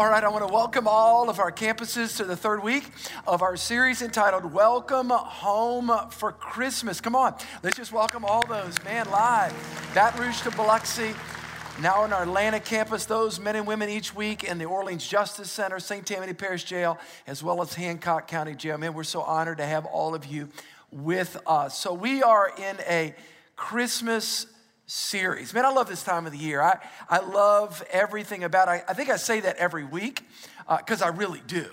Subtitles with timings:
[0.00, 2.90] All right, I want to welcome all of our campuses to the third week
[3.26, 7.02] of our series entitled Welcome Home for Christmas.
[7.02, 9.52] Come on, let's just welcome all those, man, live.
[9.94, 11.12] Baton Rouge to Biloxi,
[11.82, 15.50] now in our Atlanta campus, those men and women each week in the Orleans Justice
[15.50, 16.06] Center, St.
[16.06, 18.78] Tammany Parish Jail, as well as Hancock County Jail.
[18.78, 20.48] Man, we're so honored to have all of you
[20.90, 21.76] with us.
[21.76, 23.14] So we are in a
[23.54, 24.46] Christmas
[24.90, 25.54] series.
[25.54, 26.60] Man, I love this time of the year.
[26.60, 28.70] I, I love everything about it.
[28.72, 30.28] I, I think I say that every week
[30.68, 31.66] because uh, I really do.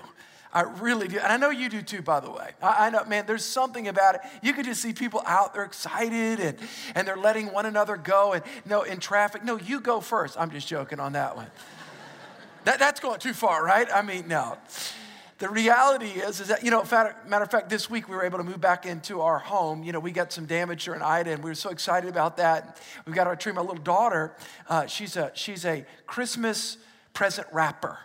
[0.54, 1.18] I really do.
[1.18, 2.52] And I know you do too, by the way.
[2.62, 4.22] I, I, know, man, there's something about it.
[4.44, 6.58] You could just see people out, they're excited and,
[6.94, 8.34] and they're letting one another go.
[8.34, 10.40] And no, in traffic, no, you go first.
[10.40, 11.48] I'm just joking on that one.
[12.66, 13.88] that, that's going too far, right?
[13.92, 14.58] I mean, no.
[15.40, 18.40] The reality is, is that, you know, matter of fact, this week we were able
[18.40, 19.84] to move back into our home.
[19.84, 22.82] You know, we got some damage during Ida, and we were so excited about that.
[23.06, 23.52] We've got our tree.
[23.52, 24.36] My little daughter,
[24.68, 26.78] uh, she's, a, she's a Christmas
[27.14, 28.00] present wrapper.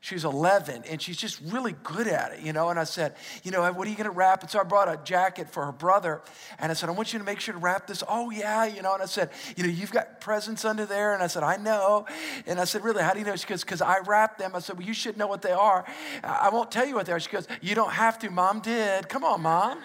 [0.00, 2.68] She's 11 and she's just really good at it, you know.
[2.68, 4.42] And I said, you know, what are you going to wrap?
[4.42, 6.22] And so I brought a jacket for her brother.
[6.60, 8.04] And I said, I want you to make sure to wrap this.
[8.08, 8.94] Oh, yeah, you know.
[8.94, 11.14] And I said, you know, you've got presents under there.
[11.14, 12.06] And I said, I know.
[12.46, 13.34] And I said, really, how do you know?
[13.34, 14.52] She goes, because I wrapped them.
[14.54, 15.84] I said, well, you should know what they are.
[16.22, 17.18] I won't tell you what they are.
[17.18, 18.30] She goes, you don't have to.
[18.30, 19.08] Mom did.
[19.08, 19.80] Come on, mom.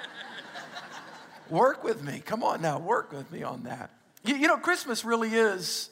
[1.50, 2.22] work with me.
[2.23, 3.89] Come on now, work with me on that.
[4.23, 5.90] You, you know, Christmas really is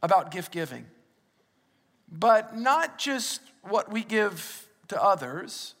[0.00, 0.86] about gift giving
[2.10, 5.74] but not just what we give to others,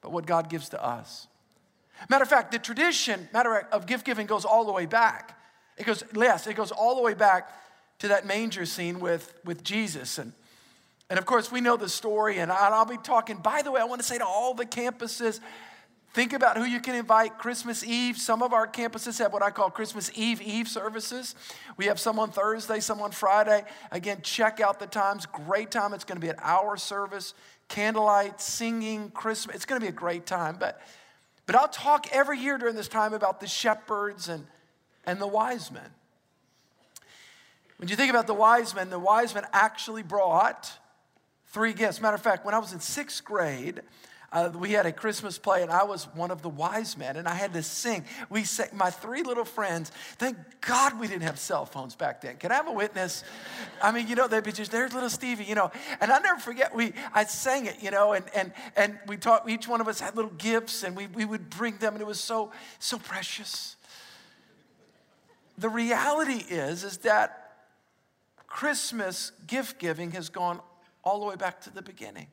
[0.00, 1.26] but what God gives to us.
[2.08, 5.38] Matter of fact, the tradition matter of gift giving goes all the way back.
[5.76, 7.50] It goes, yes, it goes all the way back
[8.00, 10.18] to that manger scene with, with Jesus.
[10.18, 10.32] And,
[11.08, 13.36] and of course, we know the story, and I'll be talking.
[13.36, 15.40] By the way, I want to say to all the campuses,
[16.12, 18.18] Think about who you can invite Christmas Eve.
[18.18, 21.34] Some of our campuses have what I call Christmas Eve Eve services.
[21.78, 23.64] We have some on Thursday, some on Friday.
[23.90, 25.24] Again, check out the times.
[25.24, 25.94] Great time.
[25.94, 27.32] It's going to be an hour service,
[27.68, 29.56] candlelight, singing, Christmas.
[29.56, 30.58] It's going to be a great time.
[30.60, 30.82] But,
[31.46, 34.46] but I'll talk every year during this time about the shepherds and,
[35.06, 35.88] and the wise men.
[37.78, 40.78] When you think about the wise men, the wise men actually brought
[41.46, 42.02] three gifts.
[42.02, 43.80] Matter of fact, when I was in sixth grade,
[44.32, 47.28] uh, we had a Christmas play, and I was one of the wise men, and
[47.28, 48.04] I had to sing.
[48.30, 49.90] We sang, my three little friends.
[50.16, 52.36] Thank God we didn't have cell phones back then.
[52.36, 53.24] Can I have a witness?
[53.82, 55.70] I mean, you know, they'd be just there's little Stevie, you know.
[56.00, 59.48] And I never forget we I sang it, you know, and and and we taught
[59.48, 62.06] each one of us had little gifts, and we we would bring them, and it
[62.06, 63.76] was so so precious.
[65.58, 67.38] The reality is is that
[68.46, 70.60] Christmas gift giving has gone
[71.04, 72.28] all the way back to the beginning.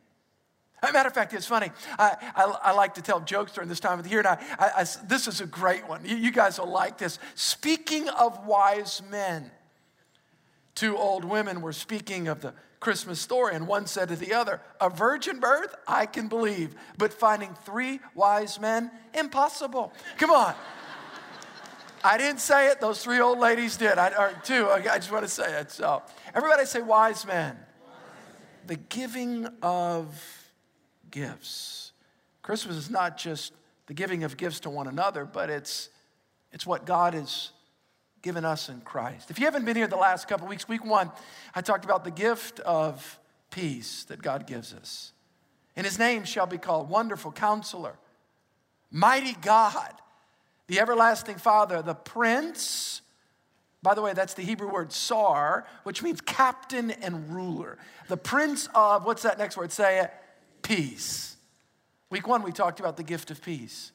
[0.82, 1.72] As a matter of fact, it's funny.
[1.98, 4.38] I, I, I, like to tell jokes during this time of the year, and I,
[4.60, 6.06] I, this is a great one.
[6.06, 7.20] You, you guys will like this.
[7.36, 9.52] Speaking of wise men,
[10.76, 14.62] two old women were speaking of the Christmas story, and one said to the other,
[14.80, 19.92] A virgin birth, I can believe, but finding three wise men, impossible.
[20.18, 20.56] Come on.
[22.02, 24.70] I didn't say it, those three old ladies did, I, or two.
[24.70, 25.72] I just want to say it.
[25.72, 26.02] So,
[26.34, 27.58] everybody say wise men.
[28.68, 30.39] The giving of
[31.12, 31.92] gifts.
[32.42, 33.54] Christmas is not just
[33.88, 35.90] the giving of gifts to one another, but it's,
[36.52, 37.52] it's what God has
[38.22, 39.32] given us in Christ.
[39.32, 41.12] If you haven't been here the last couple weeks, week one,
[41.56, 43.20] I talked about the gift of
[43.52, 45.12] peace that God gives us.
[45.76, 47.96] And his name shall be called Wonderful Counselor,
[48.92, 49.94] Mighty God,
[50.68, 53.02] the Everlasting Father, the Prince.
[53.82, 57.78] By the way, that's the Hebrew word sar, which means captain and ruler.
[58.08, 59.72] The Prince of, what's that next word?
[59.72, 60.12] Say it
[60.62, 61.36] peace.
[62.10, 63.92] Week one, we talked about the gift of peace.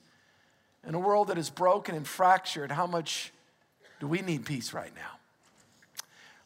[0.86, 3.32] In a world that is broken and fractured, how much
[4.00, 5.18] do we need peace right now?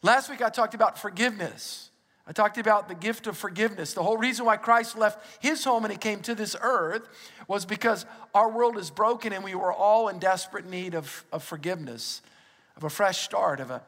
[0.02, 1.90] Last week, I talked about forgiveness.
[2.26, 3.94] I talked about the gift of forgiveness.
[3.94, 7.08] The whole reason why Christ left his home and he came to this earth
[7.48, 8.04] was because
[8.34, 12.20] our world is broken and we were all in desperate need of, of forgiveness,
[12.76, 13.82] of a fresh start, of a,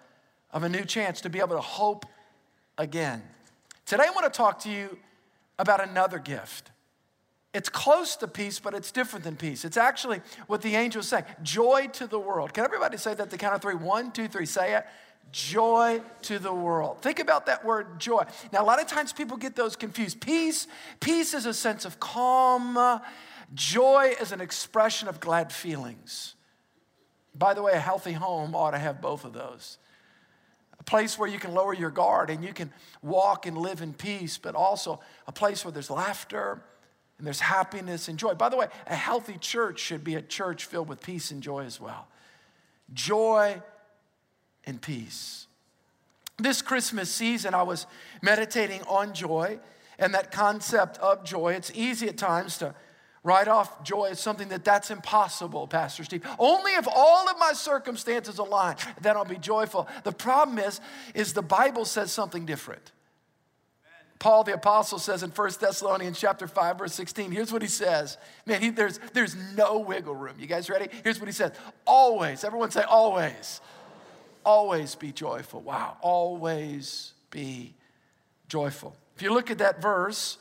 [0.52, 2.06] of a new chance to be able to hope
[2.78, 3.22] again.
[3.84, 4.98] Today, I want to talk to you
[5.60, 6.70] about another gift.
[7.52, 9.64] It's close to peace, but it's different than peace.
[9.64, 12.54] It's actually what the angel is saying joy to the world.
[12.54, 13.74] Can everybody say that at the count of three?
[13.74, 14.46] One, two, three.
[14.46, 14.86] Say it.
[15.32, 17.02] Joy to the world.
[17.02, 18.24] Think about that word joy.
[18.52, 20.20] Now, a lot of times people get those confused.
[20.20, 20.66] Peace,
[20.98, 23.00] peace is a sense of calm.
[23.54, 26.34] Joy is an expression of glad feelings.
[27.34, 29.78] By the way, a healthy home ought to have both of those
[30.80, 32.72] a place where you can lower your guard and you can
[33.02, 36.62] walk and live in peace, but also a place where there's laughter
[37.18, 38.32] and there's happiness and joy.
[38.32, 41.64] By the way, a healthy church should be a church filled with peace and joy
[41.64, 42.08] as well.
[42.94, 43.62] Joy
[44.64, 45.46] and peace.
[46.38, 47.86] this Christmas season, I was
[48.22, 49.58] meditating on joy
[49.98, 51.52] and that concept of joy.
[51.52, 52.74] It's easy at times to
[53.22, 56.26] write off joy as something that that's impossible, Pastor Steve.
[56.38, 59.88] Only if all of my circumstances align, then I'll be joyful.
[60.05, 60.81] The problem is,
[61.14, 62.93] is the Bible says something different.
[64.19, 68.19] Paul the apostle says in 1 Thessalonians chapter 5 verse 16, here's what he says.
[68.44, 70.37] Man, he, there's, there's no wiggle room.
[70.38, 70.88] You guys ready?
[71.02, 71.52] Here's what he says.
[71.87, 73.62] Always, everyone say always.
[74.44, 75.61] Always be joyful.
[75.61, 77.75] Wow, always be
[78.49, 78.94] joyful.
[79.16, 80.37] If you look at that verse,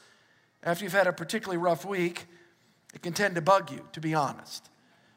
[0.62, 2.25] after you've had a particularly rough week,
[2.94, 4.69] it can tend to bug you, to be honest.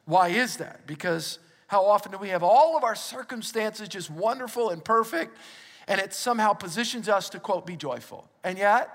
[0.04, 0.86] Why is that?
[0.86, 1.38] Because
[1.68, 5.36] how often do we have all of our circumstances just wonderful and perfect,
[5.88, 8.28] and it somehow positions us to, quote, be joyful?
[8.44, 8.90] And yet,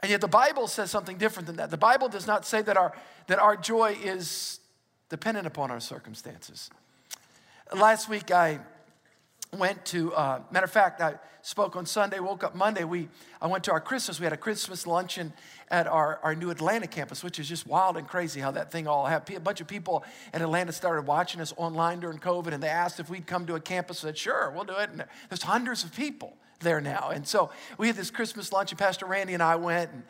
[0.00, 1.70] and yet the Bible says something different than that.
[1.70, 2.92] The Bible does not say that our,
[3.26, 4.60] that our joy is
[5.10, 6.70] dependent upon our circumstances.
[7.74, 8.60] Last week, I
[9.56, 12.84] went to, uh, matter of fact, I spoke on Sunday, woke up Monday.
[12.84, 13.08] We,
[13.40, 14.18] I went to our Christmas.
[14.18, 15.32] We had a Christmas luncheon
[15.72, 18.86] at our, our new Atlanta campus, which is just wild and crazy how that thing
[18.86, 19.38] all happened.
[19.38, 20.04] A bunch of people
[20.34, 23.54] in Atlanta started watching us online during COVID, and they asked if we'd come to
[23.54, 24.04] a campus.
[24.04, 24.90] I said, sure, we'll do it.
[24.90, 27.08] And there's hundreds of people there now.
[27.08, 29.90] And so we had this Christmas lunch, and Pastor Randy and I went.
[29.92, 30.02] And,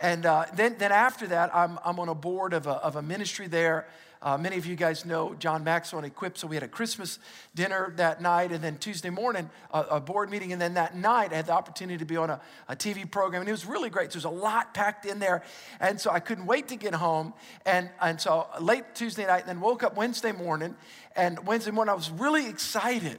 [0.00, 3.02] and uh, then, then after that, I'm, I'm on a board of a, of a
[3.02, 3.86] ministry there
[4.20, 7.18] uh, many of you guys know John Maxwell and Equip, so we had a Christmas
[7.54, 11.32] dinner that night, and then Tuesday morning, a, a board meeting, and then that night,
[11.32, 13.90] I had the opportunity to be on a, a, TV program, and it was really
[13.90, 14.12] great.
[14.12, 15.44] So there's a lot packed in there,
[15.80, 17.32] and so I couldn't wait to get home.
[17.64, 20.74] And, and so late Tuesday night, and then woke up Wednesday morning,
[21.14, 23.18] and Wednesday morning, I was really excited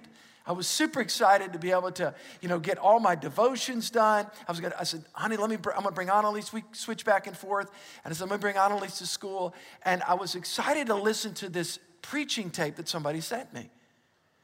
[0.49, 4.25] I was super excited to be able to, you know, get all my devotions done.
[4.47, 7.05] I was gonna, I said, honey, let me, br- I'm gonna bring Annalise, we switch
[7.05, 7.69] back and forth.
[8.03, 9.53] And I said, I'm gonna bring Annalise to school.
[9.83, 13.69] And I was excited to listen to this preaching tape that somebody sent me.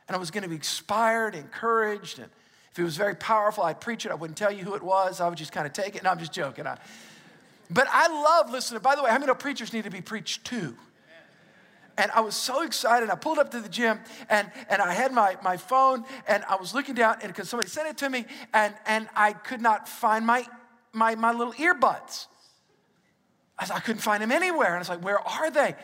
[0.07, 2.19] And I was gonna be inspired, encouraged.
[2.19, 2.29] And
[2.71, 4.11] if it was very powerful, I'd preach it.
[4.11, 5.19] I wouldn't tell you who it was.
[5.19, 5.99] I would just kind of take it.
[5.99, 6.67] And I'm just joking.
[6.67, 6.77] I,
[7.71, 8.83] but I love listening.
[8.83, 10.77] By the way, how many preachers need to be preached to?
[11.97, 13.09] And I was so excited.
[13.09, 13.99] I pulled up to the gym
[14.29, 17.69] and, and I had my, my phone and I was looking down and because somebody
[17.69, 20.45] sent it to me and, and I could not find my,
[20.91, 22.27] my, my little earbuds.
[23.57, 24.67] I, I couldn't find them anywhere.
[24.67, 25.75] And I was like, where are they?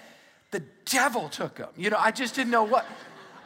[0.51, 1.69] The devil took them.
[1.77, 2.85] You know, I just didn't know what.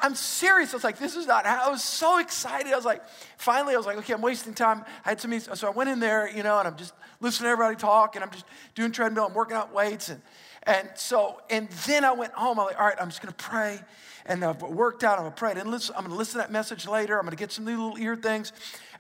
[0.02, 0.74] I'm serious.
[0.74, 1.68] I was like, this is not how.
[1.68, 2.72] I was so excited.
[2.72, 3.04] I was like,
[3.38, 4.86] finally, I was like, okay, I'm wasting time.
[5.06, 7.52] I had some, so I went in there, you know, and I'm just listening to
[7.52, 8.46] everybody talk, and I'm just
[8.76, 9.26] doing treadmill.
[9.26, 10.22] I'm working out weights, and
[10.66, 12.60] and so, and then I went home.
[12.60, 13.80] I'm like, all right, I'm just going to pray.
[14.26, 15.18] And I've worked out.
[15.18, 15.54] I'm going to pray.
[15.56, 17.18] And listen, I'm going to listen to that message later.
[17.20, 18.52] I'm going to get some new little ear things.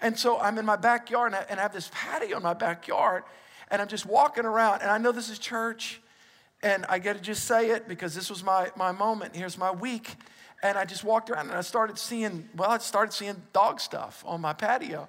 [0.02, 2.54] And so I'm in my backyard and I, and I have this patio in my
[2.54, 3.24] backyard.
[3.72, 4.82] And I'm just walking around.
[4.82, 6.02] And I know this is church.
[6.62, 9.36] And I get to just say it because this was my, my moment.
[9.36, 10.16] Here's my week.
[10.64, 14.24] And I just walked around and I started seeing, well, I started seeing dog stuff
[14.26, 15.08] on my patio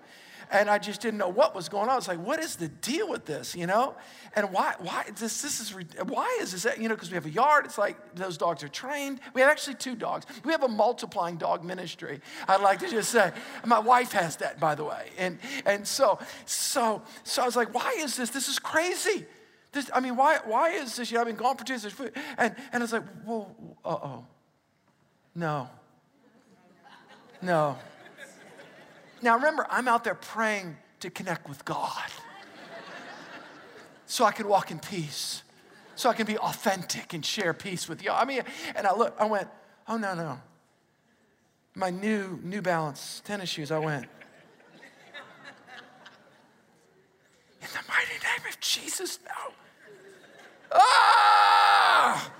[0.51, 1.91] and I just didn't know what was going on.
[1.91, 3.95] I was like, what is the deal with this, you know?
[4.35, 5.75] And why, why, this, this is,
[6.07, 8.69] why is this, you know, because we have a yard, it's like those dogs are
[8.69, 9.21] trained.
[9.35, 10.27] We have actually two dogs.
[10.45, 13.33] We have a multiplying dog ministry, I'd like to just say.
[13.65, 15.11] My wife has that, by the way.
[15.19, 18.31] And, and so, so, so I was like, why is this?
[18.31, 19.27] This is crazy.
[19.73, 21.11] This, I mean, why, why is this?
[21.11, 21.87] You know, I've been gone for two years.
[22.39, 24.25] And, and I was like, well, uh-oh.
[25.37, 25.69] No.
[27.43, 27.77] No.
[29.21, 32.11] Now remember, I'm out there praying to connect with God
[34.07, 35.43] so I can walk in peace,
[35.95, 38.11] so I can be authentic and share peace with you.
[38.11, 38.43] I mean,
[38.75, 39.49] and I look, I went,
[39.87, 40.41] oh no, no.
[41.75, 44.07] My new New Balance tennis shoes, I went,
[47.61, 49.53] in the mighty name of Jesus, no.
[50.73, 52.33] Ah!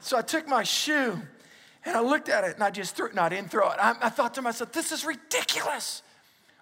[0.00, 1.22] So I took my shoe
[1.84, 3.14] and I looked at it and I just threw it.
[3.14, 3.78] No, I didn't throw it.
[3.80, 6.02] I, I thought to myself, this is ridiculous.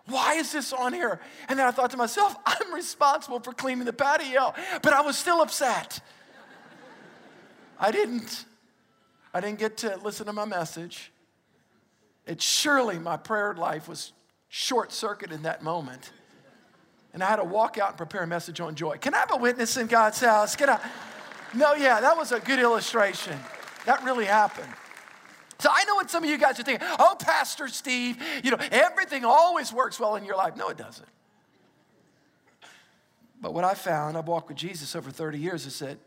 [0.07, 1.21] Why is this on here?
[1.49, 5.19] And then I thought to myself, I'm responsible for cleaning the patio, but I was
[5.19, 6.01] still upset.
[7.79, 8.45] I didn't.
[9.35, 11.13] I didn't get to listen to my message.
[12.27, 14.13] It surely my prayer life was
[14.49, 16.13] short circuit in that moment.
[17.13, 18.97] And I had to walk out and prepare a message on joy.
[18.99, 20.57] Can I have a witness in God's house?
[20.57, 20.81] Can I?
[21.55, 23.39] No, yeah, that was a good illustration.
[23.87, 24.69] That really happened.
[25.61, 26.87] So I know what some of you guys are thinking.
[26.99, 30.57] Oh, Pastor Steve, you know, everything always works well in your life.
[30.57, 31.09] No, it doesn't.
[33.41, 35.99] But what I found, I've walked with Jesus over 30 years, is that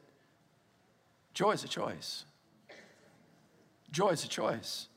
[1.34, 2.26] joy is a choice.
[3.92, 4.88] Joy is a choice.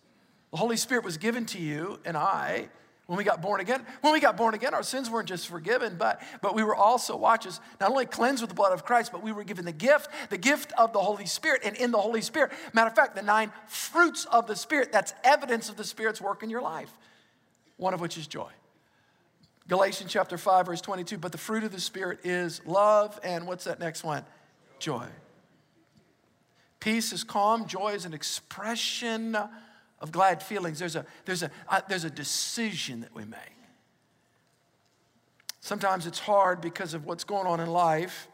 [0.52, 2.68] The Holy Spirit was given to you and I
[3.06, 3.84] when we got born again.
[4.00, 7.16] When we got born again, our sins weren't just forgiven, but, but we were also,
[7.16, 9.72] watch us, not only cleansed with the blood of Christ, but we were given the
[9.72, 11.62] gift, the gift of the Holy Spirit.
[11.64, 15.12] And in the Holy Spirit, matter of fact, the nine fruits of the Spirit, that's
[15.22, 16.90] evidence of the Spirit's work in your life.
[17.76, 18.50] one of which is joy.
[19.68, 23.64] Galatians chapter 5, verse 22, but the fruit of the Spirit is love, and what's
[23.64, 24.24] that next one?
[24.78, 25.06] Joy.
[26.80, 29.36] Peace is calm, joy is an expression
[30.00, 30.78] of glad feelings.
[30.78, 33.38] There's a, there's a, uh, there's a decision that we make.
[35.60, 38.28] Sometimes it's hard because of what's going on in life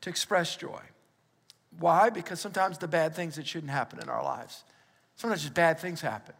[0.00, 0.80] to express joy.
[1.78, 2.10] Why?
[2.10, 4.64] Because sometimes the bad things that shouldn't happen in our lives.
[5.14, 6.34] Sometimes just bad things happen.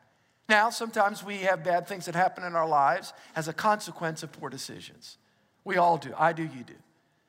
[0.48, 4.32] Now, sometimes we have bad things that happen in our lives as a consequence of
[4.32, 5.18] poor decisions.
[5.62, 6.12] We all do.
[6.18, 6.74] I do, you do.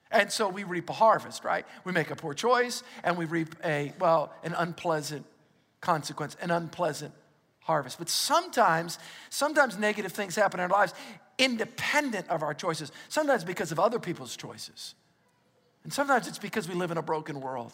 [0.10, 1.66] And so we reap a harvest, right?
[1.84, 5.25] We make a poor choice and we reap a, well, an unpleasant
[5.82, 7.14] consequence, an unpleasant
[7.60, 7.98] harvest.
[7.98, 10.94] But sometimes, sometimes negative things happen in our lives
[11.38, 14.94] independent of our choices, sometimes because of other people's choices.
[15.84, 17.74] And sometimes it's because we live in a broken world.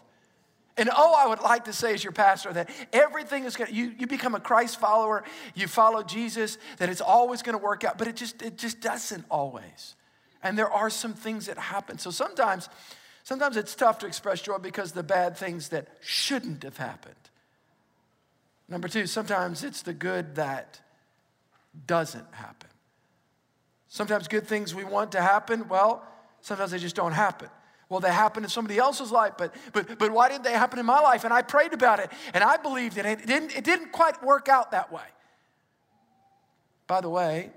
[0.77, 3.75] And oh, I would like to say as your pastor that everything is going to,
[3.75, 5.23] you, you become a Christ follower,
[5.55, 8.79] you follow Jesus, that it's always going to work out, but it just, it just
[8.79, 9.95] doesn't always.
[10.43, 11.97] And there are some things that happen.
[11.97, 12.69] So sometimes,
[13.23, 17.15] sometimes it's tough to express joy because the bad things that shouldn't have happened.
[18.69, 20.81] Number two, sometimes it's the good that
[21.85, 22.69] doesn't happen.
[23.87, 26.03] Sometimes good things we want to happen, well,
[26.41, 27.49] sometimes they just don't happen.
[27.89, 30.85] Well, they happened in somebody else's life, but, but, but why didn't they happen in
[30.85, 31.23] my life?
[31.23, 33.05] And I prayed about it, and I believed it.
[33.05, 35.05] It didn't, it didn't quite work out that way.
[36.85, 37.51] By the way,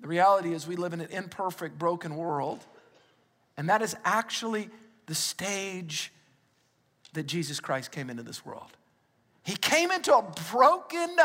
[0.00, 2.64] the reality is we live in an imperfect, broken world,
[3.58, 4.70] and that is actually
[5.04, 6.12] the stage
[7.12, 8.77] that Jesus Christ came into this world.
[9.48, 11.16] He came into a broken,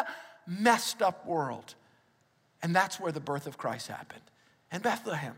[0.48, 1.76] messed up world,
[2.62, 4.22] and that's where the birth of Christ happened
[4.72, 5.36] in Bethlehem.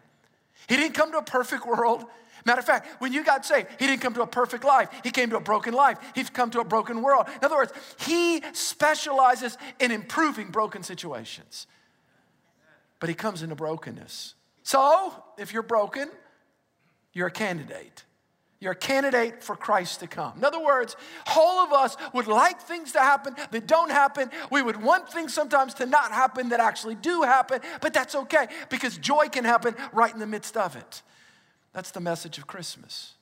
[0.70, 2.06] He didn't come to a perfect world.
[2.46, 4.89] Matter of fact, when you got saved, he didn't come to a perfect life.
[5.01, 5.98] He came to a broken life.
[6.13, 7.25] He's come to a broken world.
[7.27, 11.65] In other words, he specializes in improving broken situations.
[13.00, 14.36] But he comes into brokenness.
[14.62, 16.08] So, if you're broken,
[17.13, 18.04] you're a candidate.
[18.60, 20.38] You're a candidate for Christ to come.
[20.38, 20.96] In other words,
[21.36, 24.32] all of us would like things to happen that don't happen.
[24.50, 28.48] We would want things sometimes to not happen that actually do happen, but that's okay
[28.70, 31.02] because joy can happen right in the midst of it.
[31.74, 33.14] That's the message of Christmas.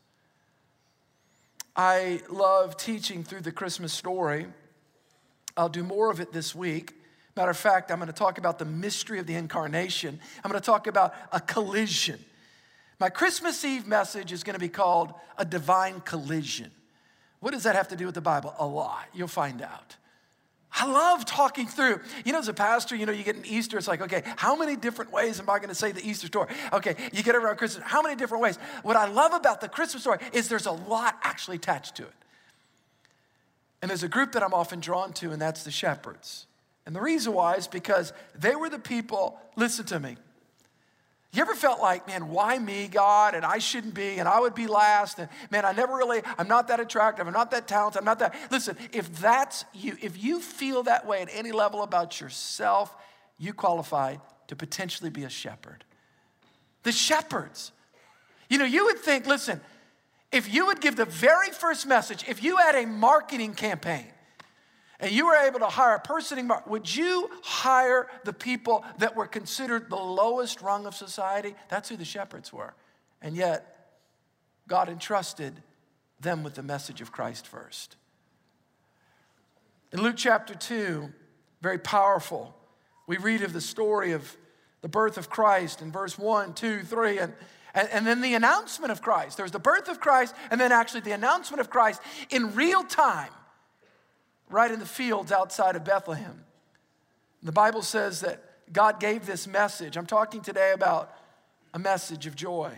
[1.75, 4.45] I love teaching through the Christmas story.
[5.57, 6.93] I'll do more of it this week.
[7.35, 10.19] Matter of fact, I'm going to talk about the mystery of the incarnation.
[10.43, 12.23] I'm going to talk about a collision
[13.03, 16.71] my Christmas Eve message is going to be called A Divine Collision.
[17.41, 18.55] What does that have to do with the Bible?
[18.59, 19.09] A lot.
[19.13, 19.97] You'll find out.
[20.73, 21.99] I love talking through.
[22.23, 24.55] You know, as a pastor, you know, you get an Easter, it's like, okay, how
[24.55, 26.47] many different ways am I going to say the Easter story?
[26.71, 28.57] Okay, you get around Christmas, how many different ways?
[28.83, 32.13] What I love about the Christmas story is there's a lot actually attached to it.
[33.81, 36.47] And there's a group that I'm often drawn to, and that's the shepherds.
[36.85, 40.15] And the reason why is because they were the people, listen to me,
[41.33, 43.33] you ever felt like, man, why me, God?
[43.33, 45.17] And I shouldn't be, and I would be last.
[45.17, 47.25] And man, I never really, I'm not that attractive.
[47.25, 47.99] I'm not that talented.
[47.99, 48.35] I'm not that.
[48.51, 52.95] Listen, if that's you, if you feel that way at any level about yourself,
[53.39, 55.83] you qualify to potentially be a shepherd.
[56.83, 57.71] The shepherds.
[58.47, 59.59] You know, you would think, listen,
[60.31, 64.05] if you would give the very first message, if you had a marketing campaign,
[65.03, 69.17] and you were able to hire a person, in would you hire the people that
[69.17, 71.55] were considered the lowest rung of society?
[71.67, 72.73] That's who the shepherds were.
[73.21, 73.97] And yet,
[74.65, 75.61] God entrusted
[76.21, 77.97] them with the message of Christ first.
[79.91, 81.11] In Luke chapter 2,
[81.61, 82.55] very powerful,
[83.05, 84.37] we read of the story of
[84.79, 87.33] the birth of Christ in verse 1, 2, 3, and,
[87.73, 89.35] and, and then the announcement of Christ.
[89.35, 93.31] There's the birth of Christ, and then actually the announcement of Christ in real time
[94.53, 96.43] right in the fields outside of Bethlehem.
[97.41, 98.41] The Bible says that
[98.71, 99.97] God gave this message.
[99.97, 101.13] I'm talking today about
[101.73, 102.71] a message of joy.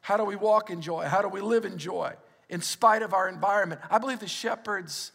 [0.00, 1.04] How do we walk in joy?
[1.04, 2.14] How do we live in joy
[2.48, 3.80] in spite of our environment?
[3.90, 5.12] I believe the shepherds,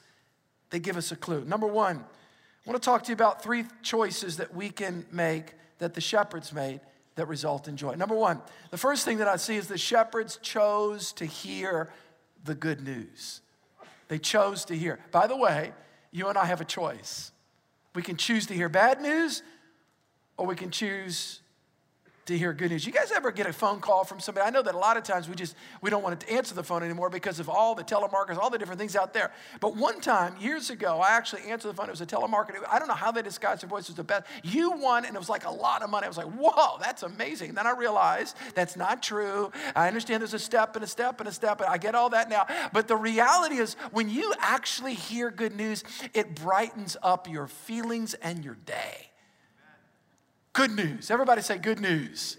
[0.70, 1.44] they give us a clue.
[1.44, 5.54] Number one, I want to talk to you about three choices that we can make
[5.80, 6.82] that the shepherds made
[7.16, 7.96] that result in joy.
[7.96, 11.92] Number one, the first thing that I see is the shepherds chose to hear
[12.46, 13.42] the good news.
[14.10, 15.00] They chose to hear.
[15.12, 15.72] By the way,
[16.12, 17.32] you and I have a choice.
[17.96, 19.42] We can choose to hear bad news
[20.38, 21.42] or we can choose
[22.30, 22.86] to hear good news.
[22.86, 24.48] You guys ever get a phone call from somebody?
[24.48, 26.64] I know that a lot of times we just we don't want to answer the
[26.64, 29.32] phone anymore because of all the telemarketers, all the different things out there.
[29.60, 31.88] But one time years ago, I actually answered the phone.
[31.88, 32.64] It was a telemarketer.
[32.72, 33.84] I don't know how they disguised their voice.
[33.84, 34.26] It was the best.
[34.44, 36.06] You won, and it was like a lot of money.
[36.06, 37.56] I was like, whoa, that's amazing.
[37.56, 39.52] Then I realized that's not true.
[39.76, 42.10] I understand there's a step and a step and a step, and I get all
[42.12, 42.46] that now.
[42.72, 45.84] But the reality is, when you actually hear good news,
[46.14, 49.10] it brightens up your feelings and your day.
[50.54, 51.12] Good news.
[51.12, 52.38] Everybody say good news.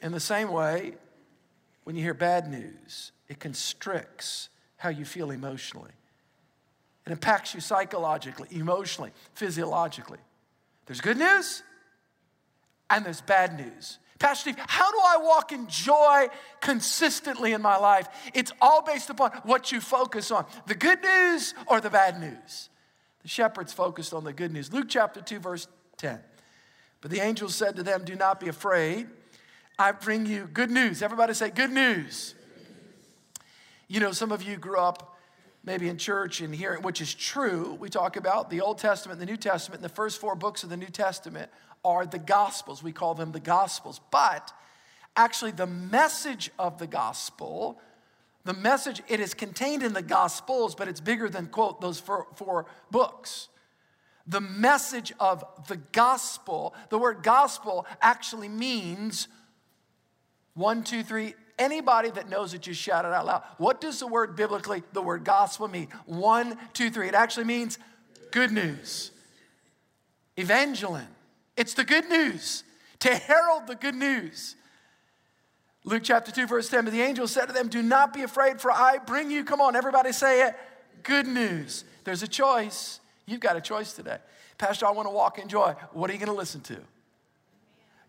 [0.00, 0.94] In the same way,
[1.84, 5.90] when you hear bad news, it constricts how you feel emotionally.
[7.06, 10.18] It impacts you psychologically, emotionally, physiologically.
[10.86, 11.62] There's good news
[12.90, 13.98] and there's bad news.
[14.18, 16.26] Pastor Steve, how do I walk in joy
[16.60, 18.08] consistently in my life?
[18.34, 22.68] It's all based upon what you focus on the good news or the bad news.
[23.22, 24.72] The shepherds focused on the good news.
[24.72, 26.20] Luke chapter 2, verse 10.
[27.00, 29.06] But the angel said to them, Do not be afraid.
[29.78, 31.02] I bring you good news.
[31.02, 32.34] Everybody say, Good news.
[33.86, 35.16] You know, some of you grew up
[35.64, 37.76] maybe in church and hearing, which is true.
[37.80, 40.70] We talk about the Old Testament, the New Testament, and the first four books of
[40.70, 41.50] the New Testament
[41.84, 42.82] are the Gospels.
[42.82, 44.00] We call them the Gospels.
[44.10, 44.52] But
[45.16, 47.80] actually, the message of the gospel,
[48.44, 52.26] the message, it is contained in the Gospels, but it's bigger than, quote, those four,
[52.34, 53.48] four books.
[54.28, 59.26] The message of the gospel, the word gospel actually means
[60.54, 61.34] one, two, three.
[61.58, 63.42] Anybody that knows it, just shout it out loud.
[63.56, 65.88] What does the word biblically, the word gospel mean?
[66.04, 67.08] One, two, three.
[67.08, 67.78] It actually means
[68.30, 69.10] good news.
[70.36, 71.06] Euangelion.
[71.56, 72.62] It's the good news,
[73.00, 74.54] to herald the good news.
[75.84, 78.60] Luke chapter 2, verse 10, but the angel said to them, Do not be afraid,
[78.60, 80.54] for I bring you, come on, everybody say it,
[81.02, 81.84] good news.
[82.04, 83.00] There's a choice.
[83.28, 84.16] You've got a choice today.
[84.56, 85.74] Pastor, I want to walk in joy.
[85.92, 86.78] What are you going to listen to?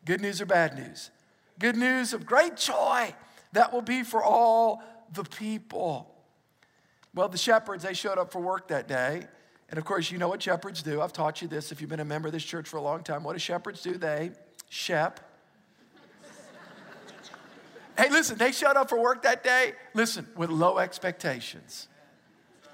[0.05, 1.11] Good news or bad news?
[1.59, 3.13] Good news of great joy
[3.51, 4.81] that will be for all
[5.13, 6.09] the people.
[7.13, 9.23] Well, the shepherds, they showed up for work that day.
[9.69, 11.01] And of course, you know what shepherds do.
[11.01, 13.03] I've taught you this if you've been a member of this church for a long
[13.03, 13.23] time.
[13.23, 13.95] What do shepherds do?
[13.95, 14.31] They
[14.69, 15.19] shep.
[17.97, 21.89] hey, listen, they showed up for work that day, listen, with low expectations.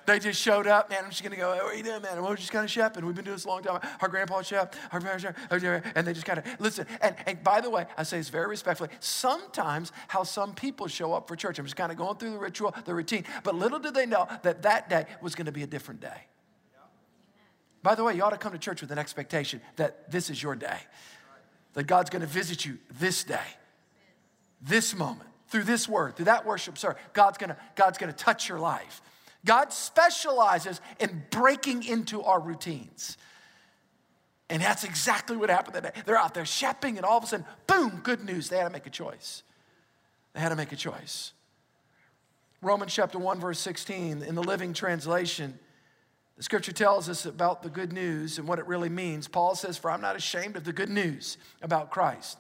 [0.06, 1.04] They just showed up, man.
[1.04, 2.22] I'm just gonna go, what are you doing, man?
[2.22, 3.06] We're just kind of shepping.
[3.06, 3.80] We've been doing this a long time.
[4.02, 5.38] Our grandpa shep, our parents shep,
[5.96, 6.86] and they just kind of listen.
[7.02, 8.90] And, and by the way, I say this very respectfully.
[9.00, 12.38] Sometimes how some people show up for church, I'm just kind of going through the
[12.38, 13.24] ritual, the routine.
[13.44, 16.28] But little did they know that that day was to be a different day.
[17.84, 20.42] By the way, you ought to come to church with an expectation that this is
[20.42, 20.78] your day,
[21.74, 23.46] that God's going to visit you this day,
[24.60, 27.00] this moment, through this word, through that worship service.
[27.14, 29.02] God's going to, God's going to touch your life.
[29.46, 33.18] God specializes in breaking into our routines.
[34.50, 36.02] And that's exactly what happened that day.
[36.06, 38.50] They're out there shepping, and all of a sudden, boom, good news.
[38.50, 39.44] They had to make a choice.
[40.34, 41.34] They had to make a choice.
[42.62, 45.58] Romans chapter 1, verse 16, in the Living Translation,
[46.38, 49.28] the scripture tells us about the good news and what it really means.
[49.28, 52.38] Paul says, For I'm not ashamed of the good news about Christ.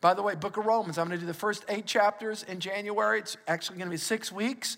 [0.00, 2.60] By the way, book of Romans, I'm going to do the first eight chapters in
[2.60, 3.18] January.
[3.18, 4.76] It's actually going to be six weeks.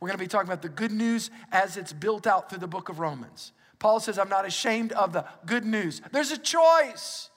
[0.00, 2.68] We're going to be talking about the good news as it's built out through the
[2.68, 3.52] book of Romans.
[3.78, 6.00] Paul says, I'm not ashamed of the good news.
[6.12, 7.30] There's a choice.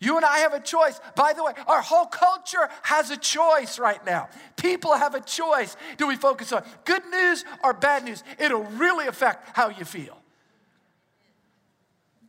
[0.00, 1.00] You and I have a choice.
[1.14, 4.28] By the way, our whole culture has a choice right now.
[4.56, 5.76] People have a choice.
[5.96, 8.24] Do we focus on good news or bad news?
[8.38, 10.18] It'll really affect how you feel.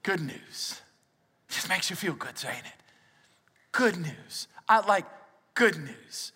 [0.04, 0.82] Good news.
[1.50, 2.84] Just makes you feel good saying it.
[3.72, 4.48] Good news.
[4.70, 5.06] I like
[5.56, 6.32] good news.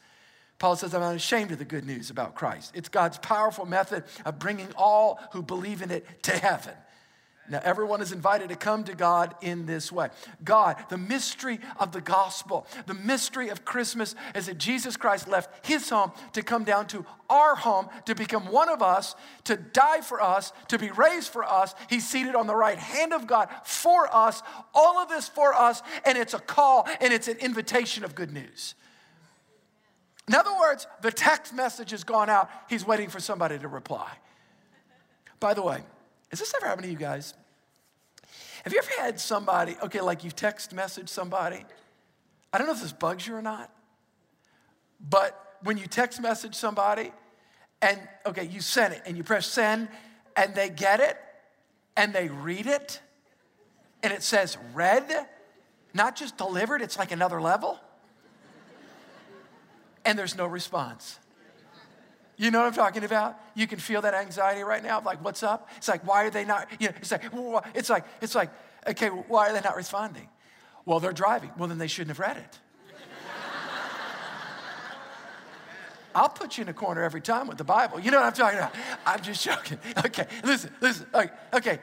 [0.60, 2.74] Paul says, I'm not ashamed of the good news about Christ.
[2.76, 6.74] It's God's powerful method of bringing all who believe in it to heaven.
[7.50, 10.10] Now, everyone is invited to come to God in this way.
[10.44, 15.66] God, the mystery of the gospel, the mystery of Christmas is that Jesus Christ left
[15.66, 20.02] his home to come down to our home, to become one of us, to die
[20.02, 21.74] for us, to be raised for us.
[21.90, 24.44] He's seated on the right hand of God for us,
[24.76, 28.32] all of this for us, and it's a call and it's an invitation of good
[28.32, 28.76] news.
[30.30, 34.12] In other words, the text message has gone out, he's waiting for somebody to reply.
[35.40, 35.82] By the way,
[36.30, 37.34] has this ever happened to you guys?
[38.64, 41.66] Have you ever had somebody, okay, like you text message somebody?
[42.54, 43.74] I don't know if this bugs you or not,
[45.10, 47.12] but when you text message somebody
[47.82, 49.88] and, okay, you send it and you press send
[50.36, 51.18] and they get it
[51.98, 53.02] and they read it
[54.04, 55.26] and it says read,
[55.96, 57.80] not just delivered, it's like another level.
[60.06, 61.20] And there's no response.
[62.40, 63.38] You know what I'm talking about?
[63.54, 65.02] You can feel that anxiety right now.
[65.02, 65.70] Like, what's up?
[65.76, 66.70] It's like, why are they not?
[66.80, 67.24] You know, it's like,
[67.76, 68.50] it's like, it's like,
[68.88, 70.30] okay, why are they not responding?
[70.86, 71.52] Well, they're driving.
[71.58, 72.60] Well, then they shouldn't have read it.
[76.16, 78.00] I'll put you in a corner every time with the Bible.
[78.00, 78.74] You know what I'm talking about?
[79.06, 79.78] I'm just joking.
[80.06, 81.08] Okay, listen, listen.
[81.14, 81.80] Okay, okay.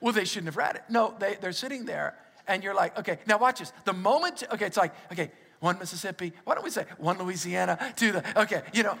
[0.00, 0.82] Well, they shouldn't have read it.
[0.88, 2.16] No, they, they're sitting there,
[2.48, 3.72] and you're like, okay, now watch this.
[3.84, 6.32] The moment, okay, it's like, okay, one Mississippi.
[6.44, 8.98] Why don't we say one Louisiana to the, okay, you know.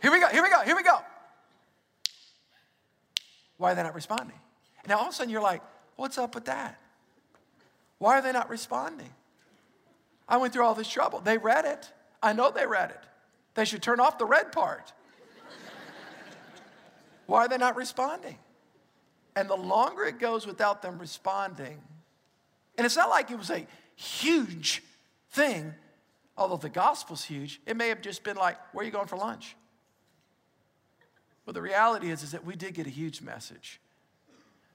[0.00, 0.98] Here we go, here we go, here we go.
[3.56, 4.38] Why are they not responding?
[4.86, 5.62] Now all of a sudden you're like,
[5.96, 6.80] what's up with that?
[7.98, 9.10] Why are they not responding?
[10.28, 11.20] I went through all this trouble.
[11.20, 11.90] They read it.
[12.22, 13.02] I know they read it.
[13.54, 14.92] They should turn off the red part.
[17.26, 18.38] Why are they not responding?
[19.34, 21.80] And the longer it goes without them responding,
[22.76, 23.66] and it's not like it was a
[23.96, 24.82] huge
[25.30, 25.74] thing,
[26.36, 29.16] although the gospel's huge, it may have just been like, where are you going for
[29.16, 29.56] lunch?
[31.44, 33.80] But the reality is, is that we did get a huge message.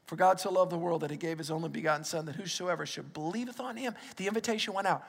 [0.06, 2.86] For God so loved the world that he gave his only begotten Son, that whosoever
[2.86, 5.04] should believeth on him, the invitation went out,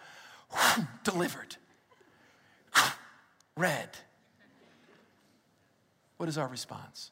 [1.05, 1.57] delivered,
[3.57, 3.89] read.
[6.17, 7.11] What is our response?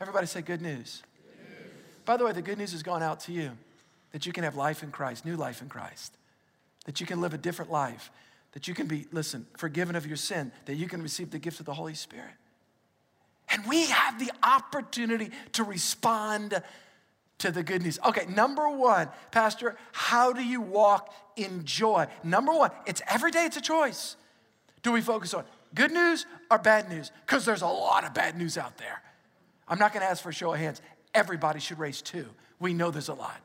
[0.00, 1.02] Everybody say good news.
[1.22, 1.72] good news.
[2.04, 3.50] By the way, the good news has gone out to you
[4.12, 6.14] that you can have life in Christ, new life in Christ,
[6.84, 8.10] that you can live a different life,
[8.52, 11.60] that you can be, listen, forgiven of your sin, that you can receive the gift
[11.60, 12.32] of the Holy Spirit.
[13.50, 16.62] And we have the opportunity to respond
[17.38, 17.98] to the good news.
[18.06, 22.06] Okay, number one, Pastor, how do you walk in joy?
[22.22, 24.16] Number one, it's every day, it's a choice.
[24.82, 27.10] Do we focus on good news or bad news?
[27.26, 29.02] Because there's a lot of bad news out there.
[29.66, 30.80] I'm not gonna ask for a show of hands.
[31.14, 32.26] Everybody should raise two.
[32.58, 33.40] We know there's a lot,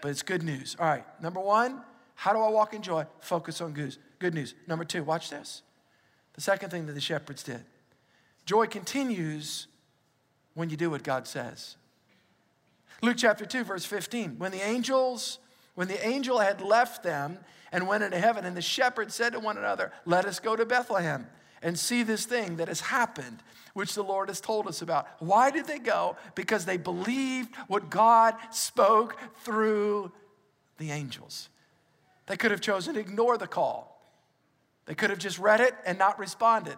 [0.00, 0.76] but it's good news.
[0.78, 1.82] All right, number one,
[2.14, 3.06] how do I walk in joy?
[3.20, 4.54] Focus on good, good news.
[4.66, 5.62] Number two, watch this.
[6.34, 7.64] The second thing that the shepherds did
[8.44, 9.66] Joy continues
[10.54, 11.76] when you do what God says.
[13.02, 14.38] Luke chapter 2, verse 15.
[14.38, 15.38] When the angels,
[15.74, 17.38] when the angel had left them
[17.72, 20.64] and went into heaven, and the shepherds said to one another, Let us go to
[20.64, 21.26] Bethlehem
[21.62, 25.08] and see this thing that has happened, which the Lord has told us about.
[25.18, 26.16] Why did they go?
[26.34, 30.12] Because they believed what God spoke through
[30.78, 31.48] the angels.
[32.26, 33.90] They could have chosen to ignore the call.
[34.86, 36.76] They could have just read it and not responded.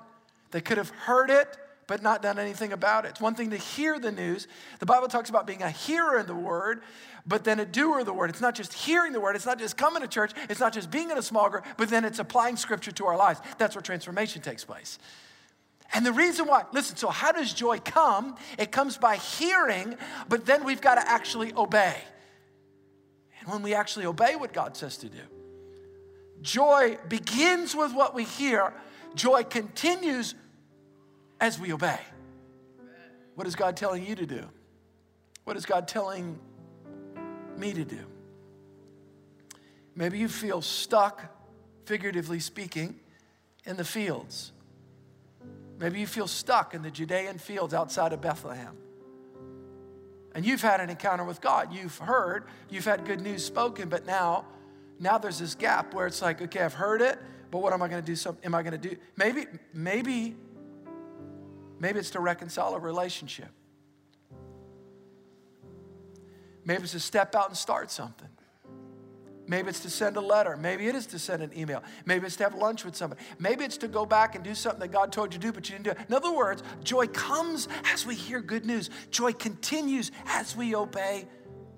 [0.50, 1.56] They could have heard it,
[1.86, 3.10] but not done anything about it.
[3.10, 4.48] It's one thing to hear the news.
[4.80, 6.82] The Bible talks about being a hearer of the word,
[7.26, 8.30] but then a doer of the word.
[8.30, 10.90] It's not just hearing the word, it's not just coming to church, it's not just
[10.90, 13.40] being in a small group, but then it's applying scripture to our lives.
[13.58, 14.98] That's where transformation takes place.
[15.94, 18.36] And the reason why, listen, so how does joy come?
[18.58, 19.96] It comes by hearing,
[20.28, 21.96] but then we've got to actually obey.
[23.46, 25.22] When we actually obey what God says to do,
[26.42, 28.72] joy begins with what we hear,
[29.16, 30.34] Joy continues
[31.40, 31.98] as we obey.
[33.34, 34.44] What is God telling you to do?
[35.44, 36.38] What is God telling
[37.56, 38.00] me to do?
[39.94, 41.24] Maybe you feel stuck,
[41.86, 43.00] figuratively speaking,
[43.64, 44.52] in the fields.
[45.78, 48.76] Maybe you feel stuck in the Judean fields outside of Bethlehem.
[50.36, 51.72] And you've had an encounter with God.
[51.72, 54.44] You've heard, you've had good news spoken, but now,
[55.00, 57.18] now there's this gap where it's like, okay, I've heard it,
[57.50, 58.14] but what am I going to do?
[58.14, 58.96] Some, am I going to do?
[59.16, 60.36] Maybe, maybe,
[61.80, 63.48] maybe it's to reconcile a relationship.
[66.66, 68.28] Maybe it's to step out and start something.
[69.48, 70.56] Maybe it's to send a letter.
[70.56, 71.82] Maybe it is to send an email.
[72.04, 73.22] Maybe it's to have lunch with somebody.
[73.38, 75.68] Maybe it's to go back and do something that God told you to do, but
[75.68, 75.98] you didn't do it.
[76.08, 78.90] In other words, joy comes as we hear good news.
[79.10, 81.26] Joy continues as we obey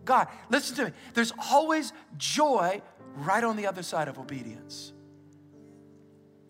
[0.05, 0.29] God.
[0.49, 0.91] Listen to me.
[1.15, 2.81] There's always joy
[3.17, 4.93] right on the other side of obedience.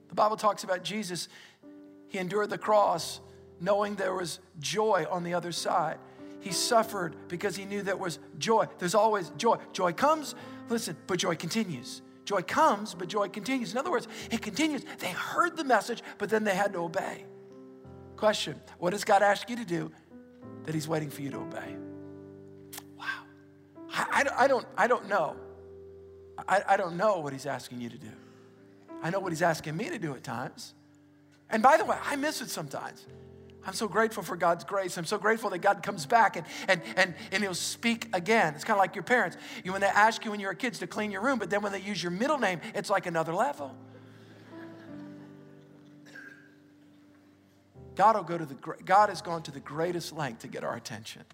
[0.09, 1.29] The Bible talks about Jesus,
[2.09, 3.21] he endured the cross
[3.61, 5.99] knowing there was joy on the other side.
[6.41, 8.67] He suffered because he knew there was joy.
[8.79, 9.57] There's always joy.
[9.73, 10.35] Joy comes,
[10.69, 12.03] listen, but joy continues.
[12.25, 13.73] Joy comes, but joy continues.
[13.73, 14.85] In other words, it continues.
[14.99, 17.25] They heard the message, but then they had to obey.
[18.17, 19.91] Question What does God ask you to do
[20.65, 21.77] that He's waiting for you to obey?
[22.99, 23.07] Wow.
[23.91, 25.37] I, I, I don't, I don't know.
[26.47, 28.11] I, I don't know what He's asking you to do.
[29.03, 30.75] I know what He's asking me to do at times.
[31.51, 33.07] And by the way, I miss it sometimes.
[33.67, 34.97] I'm so grateful for God's grace.
[34.97, 38.55] I'm so grateful that God comes back and, and, and, and He'll speak again.
[38.55, 39.37] It's kind of like your parents.
[39.63, 41.63] You, when they ask you when you were kids to clean your room, but then
[41.63, 43.75] when they use your middle name, it's like another level.
[47.95, 50.77] God will go to the God has gone to the greatest length to get our
[50.77, 51.25] attention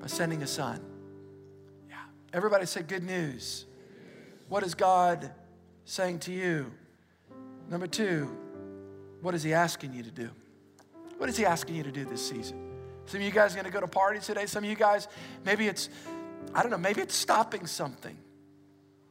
[0.00, 0.80] by sending a son.
[1.86, 1.96] Yeah.
[2.32, 3.66] Everybody say good news.
[4.48, 5.30] What is God
[5.84, 6.72] saying to you?
[7.68, 8.34] Number two,
[9.20, 10.30] what is he asking you to do?
[11.20, 12.58] What is he asking you to do this season?
[13.04, 14.46] Some of you guys are gonna go to parties today.
[14.46, 15.06] Some of you guys,
[15.44, 15.90] maybe it's,
[16.54, 18.16] I don't know, maybe it's stopping something.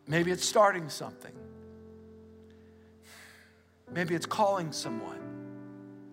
[0.07, 1.33] Maybe it's starting something.
[3.91, 5.19] Maybe it's calling someone.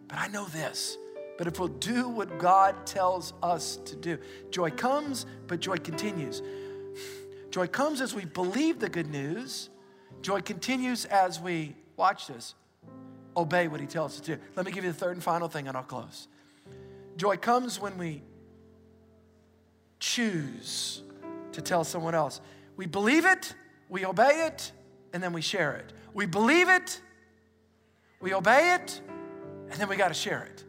[0.09, 0.99] But I know this.
[1.39, 4.19] But if we'll do what God tells us to do,
[4.51, 6.43] joy comes, but joy continues.
[7.51, 9.71] Joy comes as we believe the good news
[10.23, 12.55] Joy continues as we, watch this,
[13.37, 14.43] obey what he tells us to do.
[14.55, 16.29] Let me give you the third and final thing, and I'll close.
[17.17, 18.23] Joy comes when we
[19.99, 21.03] choose
[21.53, 22.41] to tell someone else.
[22.77, 23.55] We believe it,
[23.89, 24.73] we obey it,
[25.13, 25.93] and then we share it.
[26.13, 27.01] We believe it,
[28.21, 29.01] we obey it,
[29.71, 30.65] and then we got to share it.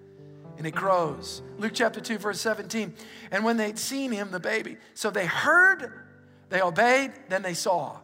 [0.58, 1.44] And it grows.
[1.58, 2.94] Luke chapter 2, verse 17.
[3.32, 5.92] And when they'd seen him, the baby, so they heard,
[6.50, 8.00] they obeyed, then they saw.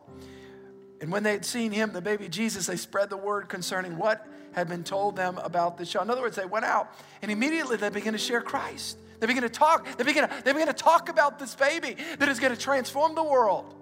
[1.02, 4.26] And when they had seen him, the baby Jesus, they spread the word concerning what
[4.54, 6.08] had been told them about the child.
[6.08, 8.98] In other words, they went out and immediately they began to share Christ.
[9.20, 9.88] They began to talk.
[9.98, 13.16] They began to, they began to talk about this baby that is going to transform
[13.16, 13.74] the world.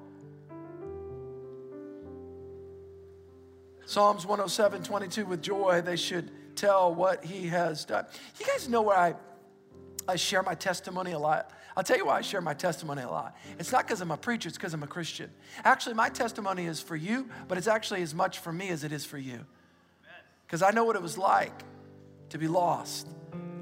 [3.85, 8.05] Psalms 107, 22, with joy they should tell what he has done.
[8.39, 9.15] You guys know where I,
[10.07, 11.51] I share my testimony a lot?
[11.75, 13.35] I'll tell you why I share my testimony a lot.
[13.59, 15.29] It's not because I'm a preacher, it's because I'm a Christian.
[15.63, 18.91] Actually, my testimony is for you, but it's actually as much for me as it
[18.91, 19.45] is for you.
[20.51, 21.63] Because I know what it was like
[22.29, 23.07] to be lost.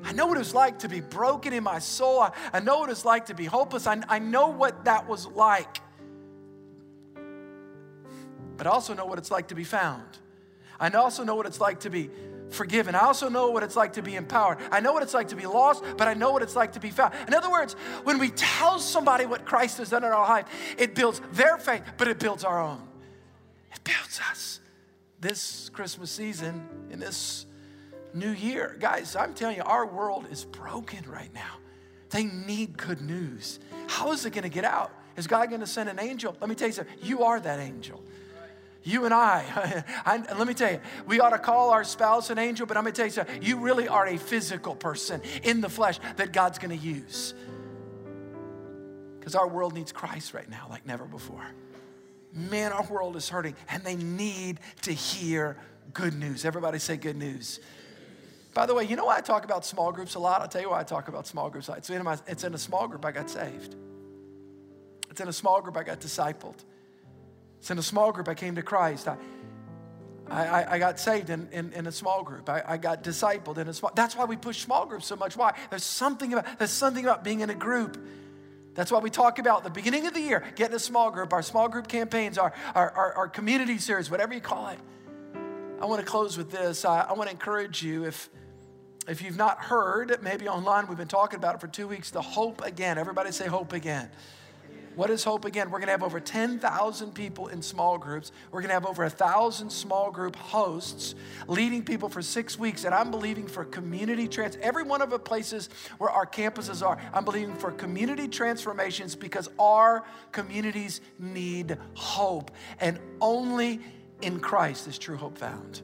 [0.03, 2.19] I know what it was like to be broken in my soul.
[2.21, 3.85] I, I know what it was like to be hopeless.
[3.85, 5.81] I, I know what that was like
[8.59, 10.03] but I also know what it's like to be found.
[10.81, 12.09] I also know what it's like to be
[12.49, 12.93] forgiven.
[12.93, 14.57] I also know what it's like to be empowered.
[14.69, 16.79] I know what it's like to be lost, but I know what it's like to
[16.81, 17.13] be found.
[17.25, 20.45] In other words, when we tell somebody what Christ has done in our life,
[20.77, 22.85] it builds their faith, but it builds our own.
[23.71, 24.58] It builds us.
[25.21, 27.45] This Christmas season, in this
[28.13, 31.57] new year, guys, I'm telling you, our world is broken right now.
[32.09, 33.59] They need good news.
[33.87, 34.91] How is it going to get out?
[35.17, 36.35] Is God going to send an angel?
[36.39, 36.95] Let me tell you something.
[37.01, 38.01] You are that angel.
[38.83, 42.37] You and I, I, let me tell you, we ought to call our spouse an
[42.37, 43.43] angel, but I'm gonna tell you something.
[43.43, 47.33] You really are a physical person in the flesh that God's gonna use.
[49.19, 51.45] Because our world needs Christ right now like never before.
[52.33, 55.57] Man, our world is hurting and they need to hear
[55.93, 56.45] good news.
[56.45, 57.59] Everybody say good news.
[58.53, 60.41] By the way, you know why I talk about small groups a lot?
[60.41, 61.69] I'll tell you why I talk about small groups.
[61.69, 63.75] It's in, my, it's in a small group I got saved.
[65.09, 66.55] It's in a small group I got discipled.
[67.59, 69.07] It's in a small group I came to Christ.
[69.07, 69.17] I,
[70.29, 72.49] I, I got saved in, in, in, a small group.
[72.49, 73.91] I, I got discipled in a small.
[73.95, 75.35] That's why we push small groups so much.
[75.35, 75.53] Why?
[75.69, 77.97] There's something about there's something about being in a group.
[78.79, 81.41] That's why we talk about the beginning of the year, getting a small group, our
[81.41, 84.79] small group campaigns, our, our, our, our community series, whatever you call it.
[85.81, 86.85] I want to close with this.
[86.85, 88.29] I, I want to encourage you if
[89.05, 92.21] if you've not heard, maybe online, we've been talking about it for two weeks, the
[92.21, 92.97] hope again.
[92.97, 94.09] Everybody say hope again.
[94.99, 95.71] What is hope again?
[95.71, 98.33] We're going to have over 10,000 people in small groups.
[98.51, 101.15] We're going to have over 1,000 small group hosts
[101.47, 102.83] leading people for six weeks.
[102.83, 104.57] And I'm believing for community trans.
[104.57, 109.47] Every one of the places where our campuses are, I'm believing for community transformations because
[109.57, 112.51] our communities need hope.
[112.81, 113.79] And only
[114.21, 115.81] in Christ is true hope found.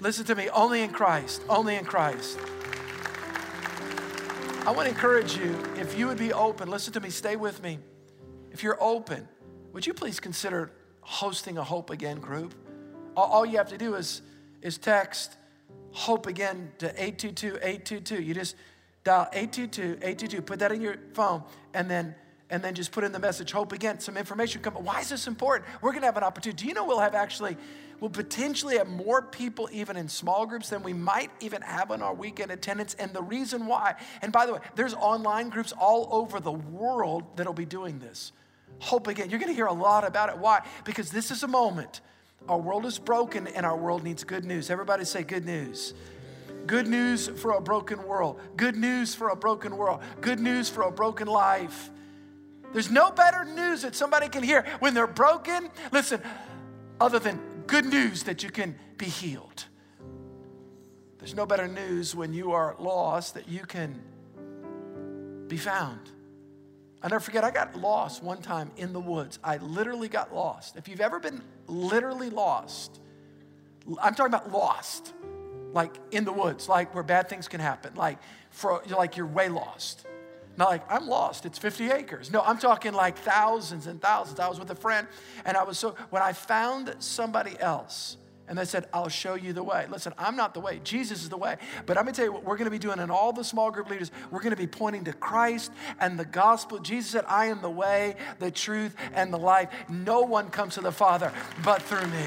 [0.00, 2.38] Listen to me, only in Christ, only in Christ.
[4.66, 7.62] I want to encourage you, if you would be open, listen to me, stay with
[7.62, 7.78] me.
[8.58, 9.28] If you're open,
[9.72, 12.56] would you please consider hosting a Hope Again group?
[13.16, 14.20] All, you have to do is,
[14.62, 15.36] is text
[15.92, 18.20] Hope Again to 822 822.
[18.20, 18.56] You just
[19.04, 22.16] dial 822 822, put that in your phone, and then
[22.50, 24.00] and then just put in the message hope again.
[24.00, 25.70] Some information come why is this important?
[25.80, 26.64] We're going to have an opportunity.
[26.64, 27.56] Do you know we'll have actually
[28.00, 32.02] we'll potentially have more people even in small groups than we might even have on
[32.02, 36.08] our weekend attendance and the reason why and by the way there's online groups all
[36.10, 38.32] over the world that'll be doing this
[38.80, 39.30] hope again.
[39.30, 40.38] You're going to hear a lot about it.
[40.38, 40.60] Why?
[40.84, 42.00] Because this is a moment.
[42.48, 44.70] Our world is broken and our world needs good news.
[44.70, 45.94] Everybody say good news.
[46.66, 48.40] Good news for a broken world.
[48.56, 50.02] Good news for a broken world.
[50.20, 51.90] Good news for a broken life.
[52.72, 55.70] There's no better news that somebody can hear when they're broken.
[55.92, 56.20] Listen,
[57.00, 59.64] other than good news that you can be healed.
[61.18, 64.00] There's no better news when you are lost that you can
[65.48, 66.10] be found.
[67.02, 69.38] I never forget, I got lost one time in the woods.
[69.44, 70.76] I literally got lost.
[70.76, 73.00] If you've ever been literally lost,
[74.02, 75.14] I'm talking about lost,
[75.72, 78.18] like in the woods, like where bad things can happen, like
[78.50, 80.06] for like you're way lost.
[80.56, 82.32] Not like I'm lost, it's 50 acres.
[82.32, 84.40] No, I'm talking like thousands and thousands.
[84.40, 85.06] I was with a friend,
[85.44, 88.16] and I was so when I found somebody else
[88.48, 89.86] and they said, I'll show you the way.
[89.90, 90.80] Listen, I'm not the way.
[90.82, 91.56] Jesus is the way.
[91.84, 93.44] But I'm going to tell you what we're going to be doing in all the
[93.44, 94.10] small group leaders.
[94.30, 96.78] We're going to be pointing to Christ and the gospel.
[96.78, 99.68] Jesus said, I am the way, the truth, and the life.
[99.90, 101.32] No one comes to the Father
[101.62, 102.24] but through me.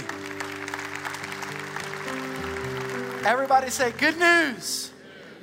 [3.26, 4.92] Everybody say, Good news.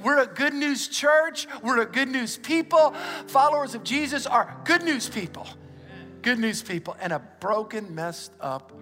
[0.03, 1.49] We're a good news church.
[1.61, 2.95] We're a good news people.
[3.27, 5.49] Followers of Jesus are good news people.
[6.23, 6.97] Good news people.
[7.01, 8.78] And a broken, messed up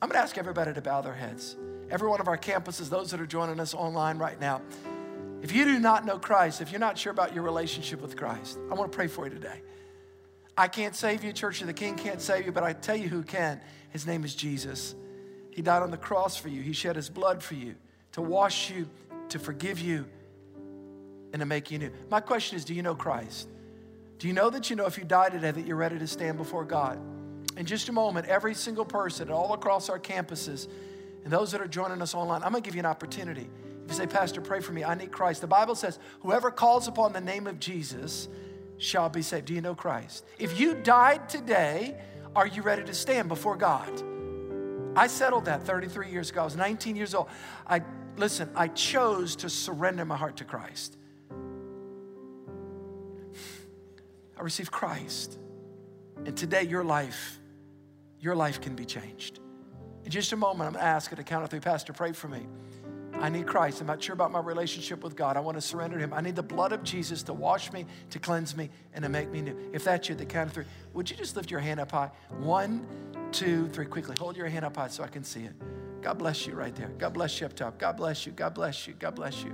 [0.00, 1.56] I'm going to ask everybody to bow their heads.
[1.90, 4.62] Every one of our campuses, those that are joining us online right now,
[5.42, 8.58] if you do not know Christ, if you're not sure about your relationship with Christ,
[8.70, 9.60] I want to pray for you today.
[10.56, 13.08] I can't save you, Church of the King can't save you, but I tell you
[13.08, 13.60] who can.
[13.90, 14.94] His name is Jesus.
[15.50, 17.74] He died on the cross for you, He shed His blood for you
[18.12, 18.88] to wash you,
[19.28, 20.04] to forgive you,
[21.32, 21.90] and to make you new.
[22.10, 23.48] My question is do you know Christ?
[24.18, 26.38] Do you know that you know if you die today that you're ready to stand
[26.38, 26.98] before God?
[27.58, 30.68] In just a moment, every single person all across our campuses
[31.24, 33.50] and those that are joining us online, I'm gonna give you an opportunity.
[33.84, 35.40] If you say, Pastor, pray for me, I need Christ.
[35.40, 38.28] The Bible says, whoever calls upon the name of Jesus
[38.76, 39.46] shall be saved.
[39.46, 40.24] Do you know Christ?
[40.38, 42.00] If you died today,
[42.36, 44.04] are you ready to stand before God?
[44.96, 46.42] I settled that 33 years ago.
[46.42, 47.28] I was 19 years old.
[47.66, 47.82] I
[48.16, 50.96] listen, I chose to surrender my heart to Christ.
[54.38, 55.36] I received Christ.
[56.24, 57.40] And today, your life,
[58.20, 59.40] your life can be changed.
[60.04, 62.12] In just a moment, I'm going to ask at a count of three, Pastor, pray
[62.12, 62.46] for me.
[63.20, 63.80] I need Christ.
[63.80, 65.36] I'm not sure about my relationship with God.
[65.36, 66.14] I want to surrender to Him.
[66.14, 69.30] I need the blood of Jesus to wash me, to cleanse me, and to make
[69.30, 69.56] me new.
[69.72, 72.10] If that's you, the count of three, would you just lift your hand up high?
[72.38, 72.86] One,
[73.32, 73.86] two, three.
[73.86, 75.52] Quickly, hold your hand up high so I can see it.
[76.00, 76.88] God bless you right there.
[76.96, 77.78] God bless you up top.
[77.78, 78.32] God bless you.
[78.32, 78.94] God bless you.
[78.94, 79.52] God bless you.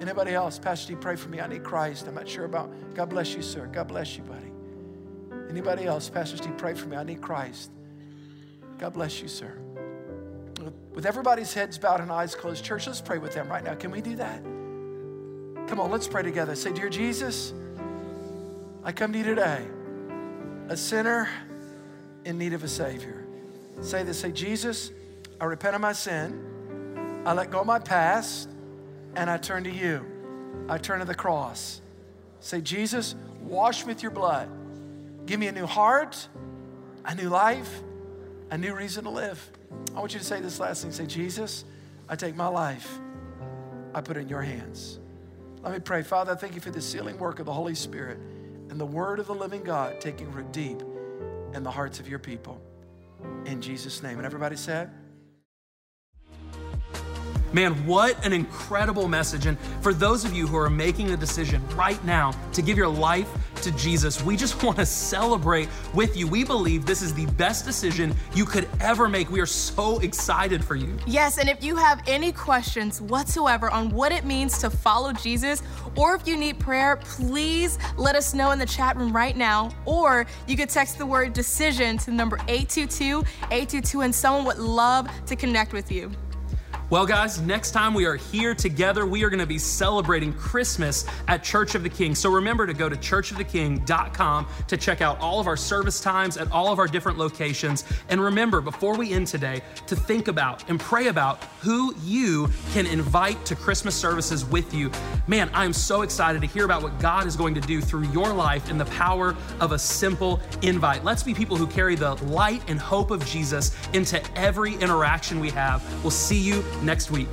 [0.00, 0.58] Anybody else?
[0.58, 1.40] Pastor Steve, pray for me.
[1.40, 2.08] I need Christ.
[2.08, 2.72] I'm not sure about.
[2.94, 3.66] God bless you, sir.
[3.66, 4.50] God bless you, buddy.
[5.48, 6.08] Anybody else?
[6.08, 6.96] Pastor Steve, pray for me.
[6.96, 7.70] I need Christ.
[8.80, 9.52] God bless you, sir.
[10.94, 13.74] With everybody's heads bowed and eyes closed, church, let's pray with them right now.
[13.74, 14.42] Can we do that?
[15.68, 16.54] Come on, let's pray together.
[16.54, 17.52] Say, Dear Jesus,
[18.82, 19.66] I come to you today,
[20.70, 21.28] a sinner
[22.24, 23.26] in need of a Savior.
[23.82, 24.90] Say this say, Jesus,
[25.38, 27.22] I repent of my sin.
[27.26, 28.48] I let go of my past
[29.14, 30.06] and I turn to you.
[30.70, 31.82] I turn to the cross.
[32.40, 34.48] Say, Jesus, wash me with your blood.
[35.26, 36.28] Give me a new heart,
[37.04, 37.82] a new life,
[38.50, 39.50] a new reason to live.
[39.94, 40.92] I want you to say this last thing.
[40.92, 41.64] Say, Jesus,
[42.08, 42.98] I take my life,
[43.94, 44.98] I put it in your hands.
[45.62, 46.02] Let me pray.
[46.02, 48.18] Father, I thank you for the sealing work of the Holy Spirit
[48.70, 50.80] and the word of the living God taking root deep
[51.54, 52.60] in the hearts of your people.
[53.44, 54.16] In Jesus' name.
[54.16, 54.90] And everybody said,
[57.52, 59.46] Man, what an incredible message.
[59.46, 62.88] And for those of you who are making the decision right now to give your
[62.88, 63.28] life
[63.62, 66.28] to Jesus, we just want to celebrate with you.
[66.28, 69.30] We believe this is the best decision you could ever make.
[69.30, 70.96] We are so excited for you.
[71.06, 75.62] Yes, and if you have any questions whatsoever on what it means to follow Jesus,
[75.96, 79.70] or if you need prayer, please let us know in the chat room right now.
[79.86, 84.58] Or you could text the word decision to the number 822 822, and someone would
[84.58, 86.12] love to connect with you.
[86.90, 91.06] Well, guys, next time we are here together, we are going to be celebrating Christmas
[91.28, 92.16] at Church of the King.
[92.16, 96.50] So remember to go to churchoftheking.com to check out all of our service times at
[96.50, 97.84] all of our different locations.
[98.08, 102.86] And remember, before we end today, to think about and pray about who you can
[102.86, 104.90] invite to Christmas services with you.
[105.28, 108.08] Man, I am so excited to hear about what God is going to do through
[108.08, 111.04] your life in the power of a simple invite.
[111.04, 115.50] Let's be people who carry the light and hope of Jesus into every interaction we
[115.50, 115.84] have.
[116.02, 117.28] We'll see you next week.